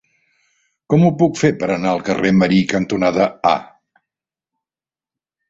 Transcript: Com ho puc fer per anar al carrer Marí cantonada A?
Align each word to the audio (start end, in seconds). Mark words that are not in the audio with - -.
Com 0.93 1.03
ho 1.07 1.11
puc 1.19 1.37
fer 1.41 1.51
per 1.63 1.69
anar 1.73 1.91
al 1.91 2.01
carrer 2.07 2.33
Marí 2.39 2.63
cantonada 2.73 3.29
A? 3.53 3.53